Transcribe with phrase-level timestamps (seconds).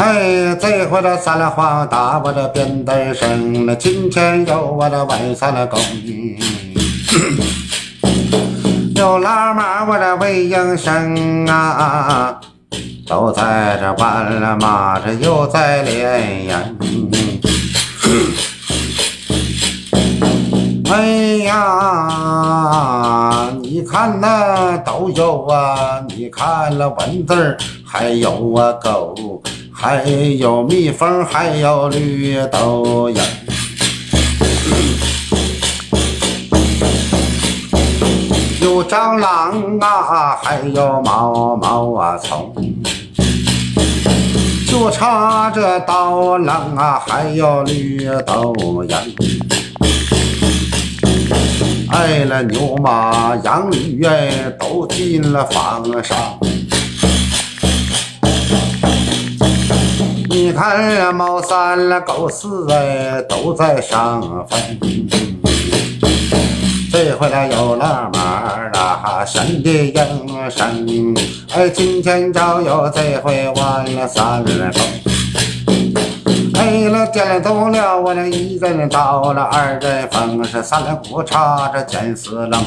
[0.00, 5.78] 哎，这回的三了黄打我的鞭子声了，今天有我的外三了公，
[8.96, 12.40] 有老马我的魏应生啊，
[13.06, 16.62] 都在这玩了马，这又在练呀。
[20.90, 22.08] 哎呀，
[23.60, 27.54] 你看那都有啊，你看那文字
[27.84, 29.14] 还有啊狗，
[29.82, 33.22] 还有蜜蜂，还有绿豆芽。
[38.60, 42.52] 有蟑螂啊，还有毛毛啊虫，
[44.68, 48.98] 就差这刀郎啊，还有绿豆芽。
[51.88, 56.38] 爱了，牛马羊驴哎，都进了房上。
[60.50, 64.58] 你看了猫三了狗四哎，都在上坟。
[66.90, 71.14] 这回来有了马了，神的应神。
[71.54, 74.60] 哎，今天早有这回完了三更。
[76.58, 82.60] 哎了，点了头了，我那一人到了，二人风是三人鼓叉着剑四棱，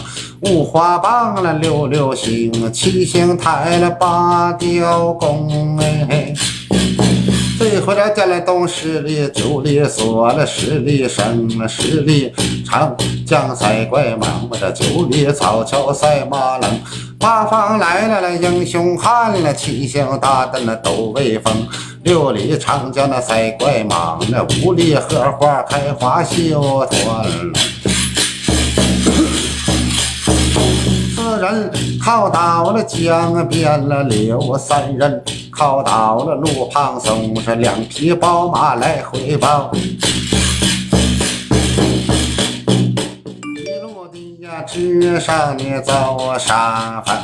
[0.43, 5.77] 五花棒了六六星，七星台了八雕弓
[6.09, 6.33] 哎。
[7.63, 12.29] 这回来点了东十里九里锁了十里生了十里
[12.65, 12.93] 长，
[13.25, 16.69] 江赛怪忙我这九里草桥赛马郎，
[17.17, 21.53] 八方来了那英雄汉了，七星大灯那都威风。
[22.03, 27.25] 六里长江那赛怪忙，那五里荷花开花绣团。
[31.15, 31.71] 四人
[32.03, 35.23] 靠到了江边了，刘三人
[35.55, 39.71] 靠到了路旁，送上两匹宝马来回跑。
[43.55, 47.15] 一路的呀，直上你走山峰，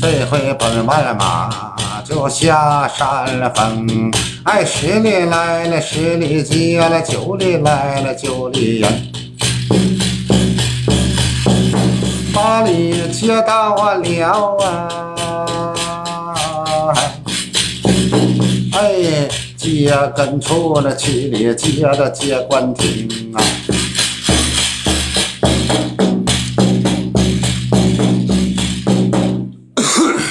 [0.00, 1.74] 这回奔完马。
[2.04, 4.10] 就下山了，风
[4.44, 8.90] 哎，十里来了，十里街了，九里来了，九里人，
[12.32, 14.00] 八里接到了
[14.64, 15.14] 啊，
[19.78, 23.40] 哎，接跟出了去，你接着接官厅啊，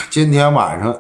[0.10, 1.00] 今天晚上。